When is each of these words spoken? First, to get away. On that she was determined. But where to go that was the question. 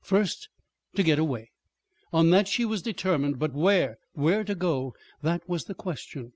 First, 0.00 0.48
to 0.94 1.02
get 1.02 1.18
away. 1.18 1.50
On 2.10 2.30
that 2.30 2.48
she 2.48 2.64
was 2.64 2.80
determined. 2.80 3.38
But 3.38 3.52
where 3.52 3.98
to 4.16 4.54
go 4.54 4.94
that 5.20 5.46
was 5.46 5.66
the 5.66 5.74
question. 5.74 6.32